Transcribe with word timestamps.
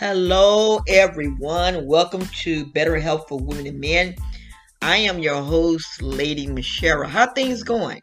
Hello, 0.00 0.80
everyone. 0.88 1.84
Welcome 1.84 2.24
to 2.24 2.64
Better 2.64 2.98
Health 2.98 3.26
for 3.28 3.38
Women 3.38 3.66
and 3.66 3.78
Men. 3.78 4.14
I 4.80 4.96
am 4.96 5.18
your 5.18 5.42
host, 5.42 6.00
Lady 6.00 6.46
Michelle. 6.46 7.04
How 7.04 7.26
things 7.26 7.62
going? 7.62 8.00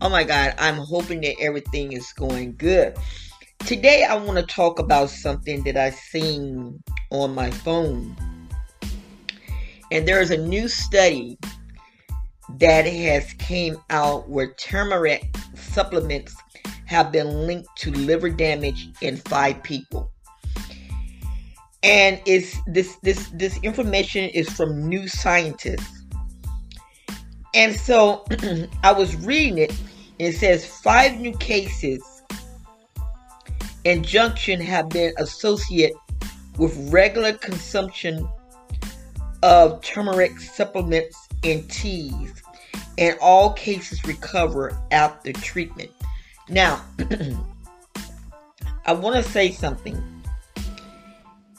Oh 0.00 0.08
my 0.08 0.24
God, 0.24 0.54
I'm 0.56 0.76
hoping 0.76 1.20
that 1.20 1.34
everything 1.38 1.92
is 1.92 2.10
going 2.14 2.56
good. 2.56 2.96
Today, 3.66 4.04
I 4.04 4.16
want 4.16 4.38
to 4.38 4.46
talk 4.46 4.78
about 4.78 5.10
something 5.10 5.62
that 5.64 5.76
I 5.76 5.90
seen 5.90 6.82
on 7.10 7.34
my 7.34 7.50
phone, 7.50 8.16
and 9.92 10.08
there 10.08 10.22
is 10.22 10.30
a 10.30 10.38
new 10.38 10.66
study 10.66 11.38
that 12.58 12.86
has 12.86 13.34
came 13.34 13.76
out 13.90 14.30
where 14.30 14.54
turmeric 14.54 15.36
supplements 15.56 16.34
have 16.86 17.12
been 17.12 17.46
linked 17.46 17.68
to 17.80 17.90
liver 17.90 18.30
damage 18.30 18.88
in 19.02 19.18
five 19.18 19.62
people 19.62 20.10
and 21.86 22.20
it's 22.26 22.58
this 22.66 22.96
this 22.96 23.28
this 23.28 23.58
information 23.62 24.28
is 24.30 24.50
from 24.50 24.88
new 24.88 25.06
scientists. 25.06 26.02
And 27.54 27.74
so 27.74 28.24
i 28.82 28.92
was 28.92 29.14
reading 29.16 29.58
it 29.58 29.70
and 30.18 30.34
it 30.34 30.36
says 30.36 30.66
five 30.66 31.18
new 31.20 31.32
cases 31.38 32.02
injunction 33.84 34.60
have 34.60 34.88
been 34.88 35.12
associated 35.18 35.96
with 36.58 36.76
regular 36.92 37.32
consumption 37.34 38.28
of 39.44 39.80
turmeric 39.82 40.40
supplements 40.40 41.28
and 41.44 41.70
teas 41.70 42.42
and 42.98 43.16
all 43.20 43.52
cases 43.52 44.02
recover 44.04 44.76
after 44.90 45.32
treatment. 45.32 45.92
Now 46.48 46.84
i 48.86 48.92
want 48.92 49.14
to 49.14 49.22
say 49.22 49.52
something 49.52 50.15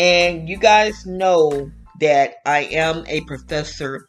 and 0.00 0.48
you 0.48 0.56
guys 0.56 1.04
know 1.04 1.70
that 2.00 2.36
I 2.46 2.60
am 2.60 3.04
a 3.06 3.20
professor 3.20 4.08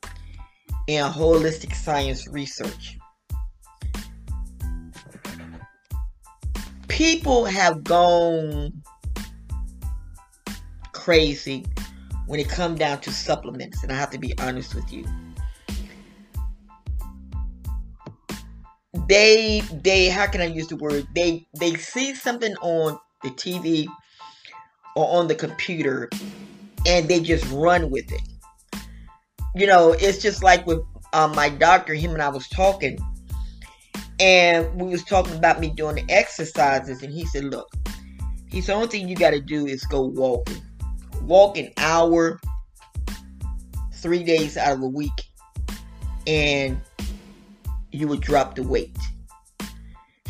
in 0.87 1.03
holistic 1.03 1.75
science 1.75 2.29
research. 2.29 2.97
People 6.87 7.43
have 7.43 7.83
gone 7.83 8.71
crazy 10.93 11.65
when 12.25 12.39
it 12.39 12.47
comes 12.47 12.79
down 12.79 13.01
to 13.01 13.11
supplements, 13.11 13.83
and 13.83 13.91
I 13.91 13.95
have 13.95 14.11
to 14.11 14.17
be 14.17 14.33
honest 14.39 14.73
with 14.73 14.93
you. 14.93 15.05
They 19.09 19.61
they 19.83 20.07
how 20.07 20.27
can 20.27 20.39
I 20.39 20.45
use 20.45 20.67
the 20.67 20.77
word? 20.77 21.05
They 21.13 21.45
they 21.59 21.75
see 21.75 22.15
something 22.15 22.55
on 22.61 22.97
the 23.23 23.29
TV 23.31 23.87
or 24.95 25.19
on 25.19 25.27
the 25.27 25.35
computer 25.35 26.09
and 26.85 27.07
they 27.07 27.19
just 27.19 27.49
run 27.51 27.89
with 27.89 28.11
it. 28.11 28.21
You 29.55 29.67
know, 29.67 29.93
it's 29.93 30.21
just 30.21 30.43
like 30.43 30.65
with 30.65 30.79
um, 31.13 31.35
my 31.35 31.49
doctor, 31.49 31.93
him 31.93 32.11
and 32.11 32.21
I 32.21 32.29
was 32.29 32.47
talking, 32.47 32.97
and 34.19 34.79
we 34.79 34.89
was 34.89 35.03
talking 35.03 35.35
about 35.35 35.59
me 35.59 35.69
doing 35.69 35.95
the 35.95 36.05
exercises, 36.09 37.03
and 37.03 37.13
he 37.13 37.25
said, 37.25 37.45
"Look, 37.45 37.67
he 38.49 38.61
said, 38.61 38.73
the 38.73 38.75
only 38.75 38.87
thing 38.87 39.09
you 39.09 39.15
got 39.15 39.31
to 39.31 39.41
do 39.41 39.65
is 39.65 39.83
go 39.85 40.01
walking, 40.01 40.61
walk 41.23 41.57
an 41.57 41.71
hour, 41.77 42.39
three 43.93 44.23
days 44.23 44.55
out 44.55 44.77
of 44.77 44.83
a 44.83 44.87
week, 44.87 45.11
and 46.25 46.79
you 47.91 48.07
would 48.07 48.21
drop 48.21 48.55
the 48.55 48.63
weight." 48.63 48.97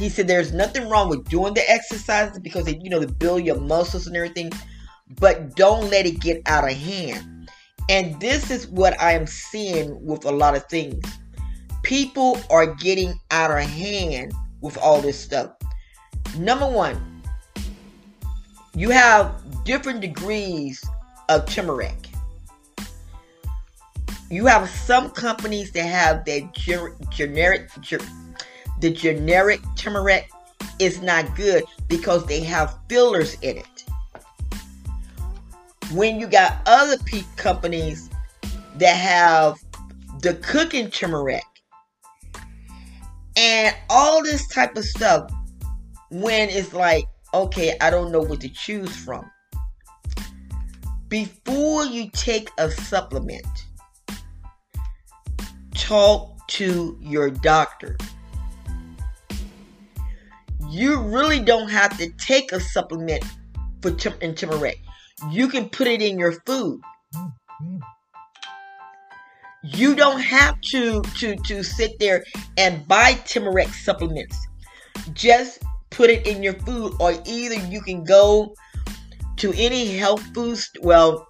He 0.01 0.09
said 0.09 0.27
there's 0.27 0.51
nothing 0.51 0.89
wrong 0.89 1.09
with 1.09 1.29
doing 1.29 1.53
the 1.53 1.61
exercises 1.69 2.39
because 2.39 2.65
they, 2.65 2.79
you 2.81 2.89
know, 2.89 2.99
to 2.99 3.07
build 3.07 3.45
your 3.45 3.59
muscles 3.59 4.07
and 4.07 4.15
everything, 4.15 4.51
but 5.19 5.55
don't 5.55 5.91
let 5.91 6.07
it 6.07 6.19
get 6.19 6.41
out 6.47 6.63
of 6.63 6.75
hand. 6.75 7.51
And 7.87 8.19
this 8.19 8.49
is 8.49 8.65
what 8.65 8.99
I 8.99 9.11
am 9.11 9.27
seeing 9.27 10.03
with 10.03 10.25
a 10.25 10.31
lot 10.31 10.55
of 10.55 10.65
things. 10.65 11.05
People 11.83 12.41
are 12.49 12.65
getting 12.65 13.13
out 13.29 13.51
of 13.51 13.59
hand 13.59 14.33
with 14.61 14.75
all 14.79 15.01
this 15.01 15.19
stuff. 15.19 15.51
Number 16.35 16.67
one, 16.67 17.21
you 18.73 18.89
have 18.89 19.39
different 19.65 20.01
degrees 20.01 20.83
of 21.29 21.45
turmeric. 21.45 22.09
You 24.31 24.47
have 24.47 24.67
some 24.67 25.11
companies 25.11 25.71
that 25.73 25.83
have 25.83 26.25
that 26.25 26.55
ger- 26.55 26.95
generic 27.11 27.69
ger- 27.81 27.99
the 28.81 28.89
generic 28.89 29.61
turmeric 29.75 30.29
is 30.79 31.01
not 31.01 31.35
good 31.35 31.63
because 31.87 32.25
they 32.25 32.41
have 32.41 32.77
fillers 32.89 33.35
in 33.41 33.57
it. 33.57 33.85
When 35.93 36.19
you 36.19 36.25
got 36.25 36.57
other 36.65 36.97
pe- 37.05 37.23
companies 37.35 38.09
that 38.77 38.95
have 38.95 39.57
the 40.21 40.33
cooking 40.35 40.89
turmeric 40.89 41.43
and 43.37 43.75
all 43.89 44.23
this 44.23 44.47
type 44.47 44.75
of 44.75 44.83
stuff, 44.83 45.31
when 46.09 46.49
it's 46.49 46.73
like, 46.73 47.05
okay, 47.35 47.77
I 47.81 47.91
don't 47.91 48.11
know 48.11 48.21
what 48.21 48.41
to 48.41 48.49
choose 48.49 48.95
from. 48.95 49.29
Before 51.07 51.85
you 51.85 52.09
take 52.09 52.49
a 52.57 52.71
supplement, 52.71 53.45
talk 55.73 56.47
to 56.47 56.97
your 56.99 57.29
doctor 57.29 57.97
you 60.71 61.01
really 61.01 61.39
don't 61.39 61.69
have 61.69 61.97
to 61.97 62.09
take 62.13 62.53
a 62.53 62.59
supplement 62.59 63.23
for 63.81 63.91
tim- 63.91 64.17
in 64.21 64.33
turmeric. 64.33 64.79
You 65.29 65.49
can 65.49 65.69
put 65.69 65.87
it 65.87 66.01
in 66.01 66.17
your 66.17 66.33
food. 66.45 66.79
You 69.63 69.95
don't 69.95 70.21
have 70.21 70.59
to 70.71 71.01
to 71.19 71.35
to 71.35 71.63
sit 71.63 71.99
there 71.99 72.23
and 72.57 72.87
buy 72.87 73.13
turmeric 73.25 73.67
supplements. 73.69 74.37
Just 75.13 75.61
put 75.89 76.09
it 76.09 76.25
in 76.25 76.41
your 76.41 76.53
food, 76.53 76.93
or 76.99 77.13
either 77.25 77.55
you 77.67 77.81
can 77.81 78.03
go 78.03 78.55
to 79.37 79.53
any 79.53 79.97
health 79.97 80.23
foods, 80.33 80.71
well, 80.81 81.27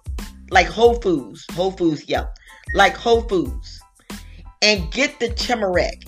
like 0.50 0.66
Whole 0.66 0.94
Foods, 1.00 1.44
Whole 1.52 1.72
Foods, 1.72 2.04
yeah, 2.08 2.26
like 2.74 2.96
Whole 2.96 3.22
Foods, 3.22 3.80
and 4.62 4.90
get 4.92 5.18
the 5.18 5.28
turmeric 5.30 6.04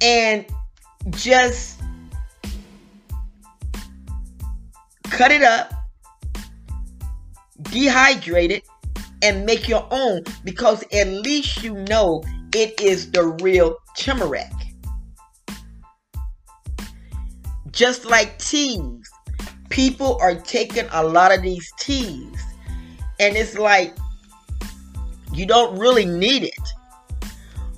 and 0.00 0.46
just 1.10 1.80
cut 5.14 5.30
it 5.30 5.42
up, 5.42 5.72
dehydrate 7.62 8.50
it, 8.50 8.64
and 9.22 9.46
make 9.46 9.68
your 9.68 9.86
own 9.92 10.22
because 10.42 10.82
at 10.92 11.06
least 11.06 11.62
you 11.62 11.74
know 11.84 12.20
it 12.52 12.80
is 12.80 13.12
the 13.12 13.24
real 13.40 13.76
turmeric. 13.96 14.50
Just 17.70 18.04
like 18.06 18.36
teas, 18.38 19.08
people 19.68 20.18
are 20.20 20.34
taking 20.34 20.86
a 20.92 21.04
lot 21.04 21.32
of 21.32 21.42
these 21.42 21.72
teas, 21.78 22.40
and 23.20 23.36
it's 23.36 23.56
like 23.56 23.96
you 25.32 25.46
don't 25.46 25.78
really 25.78 26.06
need 26.06 26.42
it. 26.42 27.30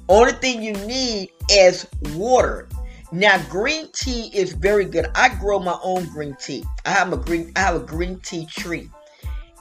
Only 0.09 0.33
thing 0.33 0.63
you 0.63 0.73
need 0.87 1.31
is 1.51 1.87
water 2.15 2.67
now, 3.13 3.41
green 3.49 3.89
tea 3.93 4.31
is 4.35 4.53
very 4.53 4.85
good. 4.85 5.07
I 5.15 5.29
grow 5.37 5.61
my 5.61 5.79
own 5.83 6.07
green 6.07 6.37
tea. 6.41 6.65
I 6.85 6.91
have 6.91 7.13
a 7.13 7.17
green 7.17 7.53
I 7.55 7.61
have 7.61 7.77
a 7.77 7.81
green 7.81 8.19
tea 8.21 8.47
tree. 8.47 8.91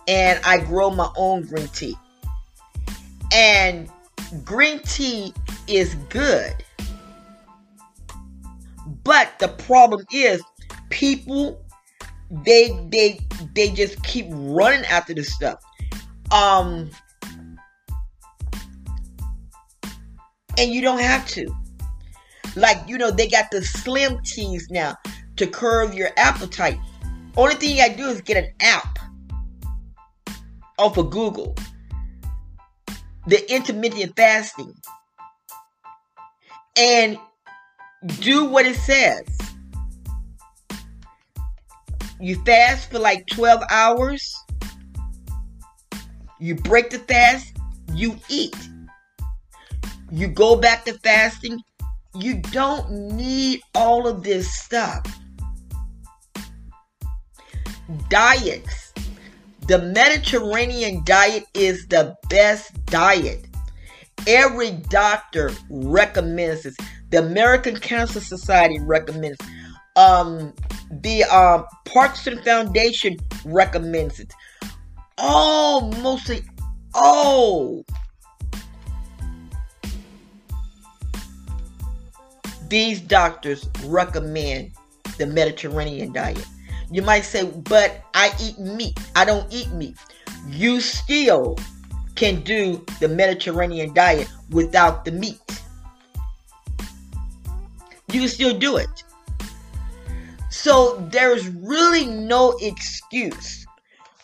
And 0.07 0.39
I 0.43 0.59
grow 0.59 0.89
my 0.89 1.09
own 1.15 1.43
green 1.43 1.67
tea. 1.67 1.95
And 3.31 3.89
green 4.43 4.79
tea 4.79 5.33
is 5.67 5.95
good. 6.09 6.55
But 9.03 9.37
the 9.39 9.49
problem 9.49 10.05
is 10.11 10.41
people 10.89 11.63
they 12.31 12.69
they 12.89 13.19
they 13.53 13.69
just 13.69 14.01
keep 14.03 14.25
running 14.29 14.85
after 14.85 15.13
this 15.13 15.33
stuff. 15.33 15.63
Um 16.31 16.89
and 20.57 20.71
you 20.71 20.81
don't 20.81 21.01
have 21.01 21.27
to. 21.27 21.64
Like, 22.55 22.77
you 22.87 22.97
know, 22.97 23.11
they 23.11 23.27
got 23.27 23.51
the 23.51 23.61
slim 23.61 24.19
teas 24.23 24.67
now 24.69 24.95
to 25.35 25.47
curb 25.47 25.93
your 25.93 26.09
appetite. 26.17 26.79
Only 27.35 27.55
thing 27.55 27.71
you 27.71 27.77
gotta 27.77 27.97
do 27.97 28.07
is 28.07 28.21
get 28.21 28.37
an 28.37 28.53
app 28.61 28.97
off 30.77 30.97
of 30.97 31.09
Google. 31.09 31.55
The 33.27 33.53
intermittent 33.53 34.15
fasting. 34.15 34.73
And 36.77 37.17
do 38.19 38.45
what 38.45 38.65
it 38.65 38.75
says. 38.75 39.25
You 42.19 42.41
fast 42.43 42.91
for 42.91 42.99
like 42.99 43.25
12 43.27 43.63
hours. 43.69 44.33
You 46.39 46.55
break 46.55 46.89
the 46.89 46.99
fast. 46.99 47.57
You 47.93 48.17
eat. 48.29 48.55
You 50.11 50.27
go 50.27 50.55
back 50.55 50.85
to 50.85 50.93
fasting. 50.99 51.59
You 52.17 52.35
don't 52.35 52.89
need 52.91 53.61
all 53.73 54.07
of 54.07 54.23
this 54.23 54.51
stuff. 54.51 55.05
Diets. 58.09 58.93
The 59.67 59.79
Mediterranean 59.79 61.03
diet 61.05 61.45
is 61.53 61.87
the 61.87 62.15
best 62.29 62.85
diet. 62.85 63.47
Every 64.27 64.71
doctor 64.71 65.51
recommends 65.69 66.63
this. 66.63 66.77
The 67.09 67.19
American 67.19 67.77
Cancer 67.77 68.19
Society 68.19 68.79
recommends. 68.79 69.37
Um, 69.95 70.53
the 70.89 71.23
um, 71.25 71.65
Parkinson 71.85 72.41
Foundation 72.43 73.17
recommends 73.43 74.19
it. 74.19 74.33
All 75.17 75.91
mostly 76.01 76.43
all 76.93 77.85
these 82.69 83.01
doctors 83.01 83.69
recommend 83.85 84.71
the 85.17 85.25
Mediterranean 85.25 86.11
diet. 86.11 86.45
You 86.91 87.01
might 87.01 87.21
say, 87.21 87.45
but 87.45 88.03
I 88.13 88.33
eat 88.41 88.59
meat. 88.59 88.99
I 89.15 89.25
don't 89.25 89.51
eat 89.51 89.71
meat. 89.71 89.97
You 90.47 90.79
still 90.79 91.57
can 92.15 92.41
do 92.41 92.83
the 92.99 93.07
Mediterranean 93.07 93.93
diet 93.93 94.29
without 94.51 95.05
the 95.05 95.11
meat. 95.11 95.39
You 98.11 98.19
can 98.21 98.29
still 98.29 98.57
do 98.57 98.77
it. 98.77 98.89
So 100.49 101.05
there's 101.11 101.47
really 101.47 102.05
no 102.05 102.57
excuse. 102.61 103.65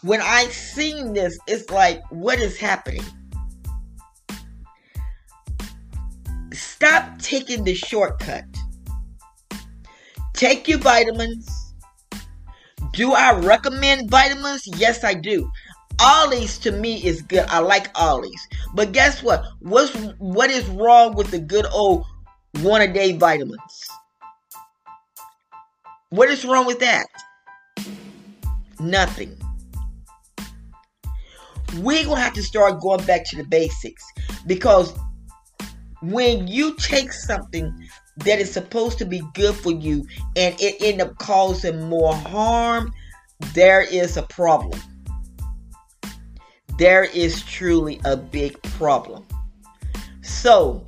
When 0.01 0.21
I 0.21 0.45
seen 0.45 1.13
this, 1.13 1.38
it's 1.47 1.69
like, 1.69 2.01
what 2.09 2.39
is 2.39 2.57
happening? 2.57 3.03
Stop 6.81 7.19
taking 7.19 7.63
the 7.63 7.75
shortcut. 7.75 8.44
Take 10.33 10.68
your 10.68 10.80
vitamins. 10.80 11.75
Do 12.94 13.13
I 13.13 13.33
recommend 13.38 14.10
vitamins? 14.10 14.63
Yes, 14.66 15.04
I 15.04 15.13
do. 15.13 15.48
Olly's 16.01 16.57
to 16.57 16.72
me 16.72 16.95
is 17.06 17.22
good. 17.22 17.45
I 17.50 17.60
like 17.60 17.95
Olly's. 18.01 18.48
But 18.74 18.94
guess 18.94 19.22
what? 19.22 19.45
What's 19.60 19.94
what 20.18 20.50
is 20.50 20.66
wrong 20.69 21.13
with 21.13 21.30
the 21.30 21.38
good 21.38 21.68
old 21.72 22.04
one 22.62 22.81
a 22.81 22.92
day 22.92 23.16
vitamins? 23.16 23.88
What 26.10 26.31
is 26.31 26.44
wrong 26.44 26.66
with 26.66 26.80
that? 26.80 27.06
Nothing. 28.80 29.38
We're 31.75 32.06
gonna 32.06 32.19
have 32.19 32.34
to 32.34 32.42
start 32.42 32.81
going 32.81 33.06
back 33.06 33.24
to 33.25 33.36
the 33.36 33.44
basics 33.44 34.04
because 34.48 34.95
when 36.01 36.48
you 36.48 36.75
take 36.75 37.12
something 37.13 37.74
that 38.18 38.39
is 38.39 38.51
supposed 38.51 38.98
to 39.00 39.06
be 39.06 39.21
good 39.33 39.56
for 39.56 39.71
you 39.71 40.06
and 40.36 40.56
it 40.59 40.81
end 40.81 41.01
up 41.01 41.18
causing 41.19 41.89
more 41.89 42.15
harm, 42.15 42.92
there 43.53 43.81
is 43.81 44.18
a 44.18 44.24
problem. 44.24 44.80
There 46.77 47.03
is 47.03 47.44
truly 47.44 48.01
a 48.06 48.18
big 48.18 48.62
problem. 48.63 49.25
So, 50.21 50.88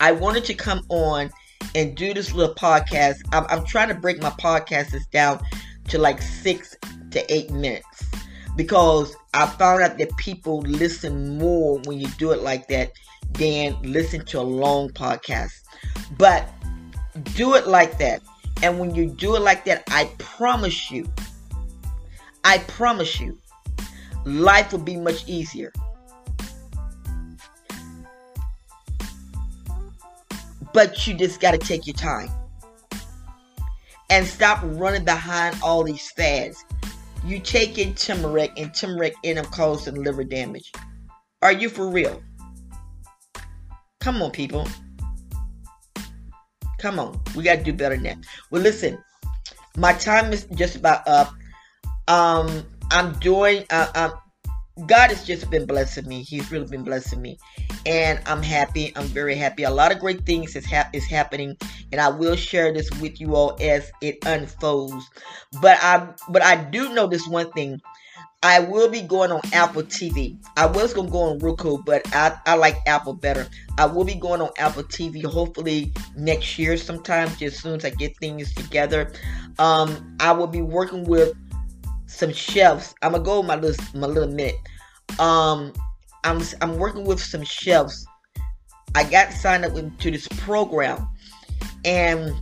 I 0.00 0.12
wanted 0.12 0.44
to 0.46 0.54
come 0.54 0.82
on 0.88 1.30
and 1.74 1.94
do 1.96 2.14
this 2.14 2.32
little 2.32 2.54
podcast. 2.54 3.16
I'm, 3.32 3.44
I'm 3.48 3.64
trying 3.64 3.88
to 3.88 3.94
break 3.94 4.20
my 4.20 4.30
podcasts 4.30 4.98
down 5.10 5.42
to 5.88 5.98
like 5.98 6.20
six 6.20 6.76
to 7.10 7.34
eight 7.34 7.50
minutes 7.50 8.04
because 8.56 9.14
I 9.34 9.46
found 9.46 9.82
out 9.82 9.98
that 9.98 10.14
people 10.16 10.60
listen 10.60 11.38
more 11.38 11.78
when 11.84 11.98
you 12.00 12.08
do 12.18 12.32
it 12.32 12.42
like 12.42 12.68
that 12.68 12.92
than 13.38 13.76
listen 13.82 14.24
to 14.26 14.40
a 14.40 14.42
long 14.42 14.90
podcast. 14.90 15.52
But 16.18 16.48
do 17.34 17.54
it 17.54 17.66
like 17.66 17.98
that. 17.98 18.22
And 18.62 18.78
when 18.78 18.94
you 18.94 19.08
do 19.08 19.36
it 19.36 19.40
like 19.40 19.64
that, 19.66 19.84
I 19.88 20.10
promise 20.18 20.90
you, 20.90 21.10
I 22.44 22.58
promise 22.58 23.20
you, 23.20 23.38
life 24.24 24.72
will 24.72 24.80
be 24.80 24.96
much 24.96 25.28
easier. 25.28 25.72
But 30.72 31.06
you 31.06 31.14
just 31.14 31.40
got 31.40 31.52
to 31.52 31.58
take 31.58 31.86
your 31.86 31.96
time 31.96 32.28
and 34.10 34.26
stop 34.26 34.60
running 34.62 35.04
behind 35.04 35.56
all 35.62 35.82
these 35.82 36.10
fads. 36.12 36.64
You 37.24 37.40
take 37.40 37.78
in 37.78 37.94
turmeric 37.94 38.52
and 38.56 38.72
turmeric 38.74 39.14
end 39.24 39.38
up 39.38 39.50
causing 39.50 40.02
liver 40.02 40.24
damage. 40.24 40.72
Are 41.42 41.52
you 41.52 41.68
for 41.68 41.88
real? 41.88 42.22
Come 44.06 44.22
on, 44.22 44.30
people. 44.30 44.68
Come 46.78 47.00
on. 47.00 47.20
We 47.34 47.42
got 47.42 47.56
to 47.56 47.64
do 47.64 47.72
better 47.72 47.96
than 47.96 48.04
that. 48.04 48.18
Well, 48.52 48.62
listen, 48.62 49.02
my 49.76 49.94
time 49.94 50.32
is 50.32 50.44
just 50.54 50.76
about 50.76 51.08
up. 51.08 51.34
Um, 52.06 52.64
I'm 52.92 53.14
doing, 53.14 53.64
uh, 53.68 53.88
um, 53.96 54.12
God 54.86 55.10
has 55.10 55.26
just 55.26 55.50
been 55.50 55.66
blessing 55.66 56.06
me. 56.06 56.22
He's 56.22 56.52
really 56.52 56.68
been 56.68 56.84
blessing 56.84 57.20
me. 57.20 57.36
And 57.84 58.20
I'm 58.26 58.44
happy. 58.44 58.92
I'm 58.94 59.06
very 59.06 59.34
happy. 59.34 59.64
A 59.64 59.70
lot 59.70 59.90
of 59.90 59.98
great 59.98 60.24
things 60.24 60.54
is, 60.54 60.64
hap- 60.64 60.94
is 60.94 61.04
happening. 61.08 61.56
And 61.90 62.00
I 62.00 62.08
will 62.08 62.36
share 62.36 62.72
this 62.72 62.88
with 63.00 63.20
you 63.20 63.34
all 63.34 63.56
as 63.60 63.90
it 64.02 64.18
unfolds. 64.24 65.04
But 65.60 65.78
I 65.82 66.10
but 66.28 66.44
I 66.44 66.62
do 66.62 66.94
know 66.94 67.08
this 67.08 67.26
one 67.26 67.50
thing. 67.50 67.80
I 68.42 68.60
will 68.60 68.88
be 68.88 69.00
going 69.00 69.32
on 69.32 69.40
Apple 69.52 69.82
TV. 69.82 70.38
I 70.56 70.66
was 70.66 70.94
gonna 70.94 71.10
go 71.10 71.22
on 71.22 71.38
Roku, 71.38 71.78
but 71.84 72.02
I, 72.14 72.38
I 72.46 72.54
like 72.54 72.76
Apple 72.86 73.14
better. 73.14 73.46
I 73.78 73.86
will 73.86 74.04
be 74.04 74.14
going 74.14 74.40
on 74.40 74.50
Apple 74.58 74.84
TV 74.84 75.24
hopefully 75.24 75.92
next 76.16 76.58
year 76.58 76.76
sometime, 76.76 77.28
just 77.30 77.42
as 77.42 77.58
soon 77.58 77.74
as 77.76 77.84
I 77.84 77.90
get 77.90 78.16
things 78.18 78.54
together. 78.54 79.12
Um, 79.58 80.16
I 80.20 80.32
will 80.32 80.46
be 80.46 80.62
working 80.62 81.04
with 81.04 81.32
some 82.06 82.32
chefs. 82.32 82.94
I'm 83.02 83.12
gonna 83.12 83.24
go 83.24 83.42
my 83.42 83.56
little 83.56 83.84
my 83.94 84.06
little 84.06 84.32
minute. 84.32 84.56
Um, 85.18 85.72
I'm 86.22 86.40
I'm 86.60 86.78
working 86.78 87.04
with 87.04 87.20
some 87.20 87.42
chefs. 87.42 88.06
I 88.94 89.04
got 89.04 89.32
signed 89.32 89.64
up 89.64 89.72
with, 89.72 89.98
to 89.98 90.10
this 90.10 90.28
program, 90.28 91.08
and 91.84 92.32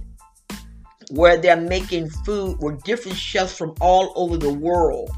where 1.10 1.36
they're 1.36 1.56
making 1.56 2.10
food, 2.10 2.56
where 2.60 2.76
different 2.84 3.16
chefs 3.16 3.56
from 3.56 3.74
all 3.80 4.12
over 4.16 4.36
the 4.36 4.52
world 4.52 5.10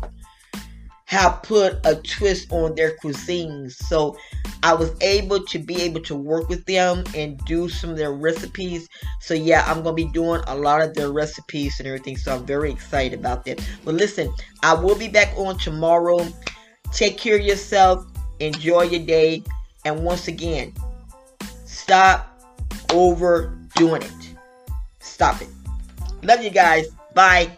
have 1.16 1.42
put 1.42 1.80
a 1.84 1.96
twist 1.96 2.52
on 2.52 2.74
their 2.74 2.94
cuisines. 2.98 3.72
So 3.72 4.18
I 4.62 4.74
was 4.74 4.92
able 5.00 5.42
to 5.46 5.58
be 5.58 5.80
able 5.80 6.00
to 6.02 6.14
work 6.14 6.50
with 6.50 6.64
them 6.66 7.04
and 7.14 7.38
do 7.46 7.70
some 7.70 7.88
of 7.88 7.96
their 7.96 8.12
recipes. 8.12 8.86
So 9.20 9.32
yeah, 9.32 9.64
I'm 9.66 9.82
gonna 9.82 9.94
be 9.94 10.04
doing 10.04 10.42
a 10.46 10.54
lot 10.54 10.82
of 10.82 10.92
their 10.92 11.10
recipes 11.10 11.80
and 11.80 11.88
everything. 11.88 12.18
So 12.18 12.36
I'm 12.36 12.44
very 12.44 12.70
excited 12.70 13.18
about 13.18 13.46
that. 13.46 13.66
But 13.84 13.94
listen, 13.94 14.30
I 14.62 14.74
will 14.74 14.94
be 14.94 15.08
back 15.08 15.32
on 15.38 15.58
tomorrow. 15.58 16.26
Take 16.92 17.16
care 17.16 17.36
of 17.36 17.42
yourself. 17.42 18.04
Enjoy 18.40 18.82
your 18.82 19.04
day. 19.04 19.42
And 19.86 20.04
once 20.04 20.28
again, 20.28 20.74
stop 21.64 22.28
overdoing 22.92 24.02
it. 24.02 24.34
Stop 25.00 25.40
it. 25.40 25.48
Love 26.22 26.42
you 26.42 26.50
guys. 26.50 26.88
Bye. 27.14 27.56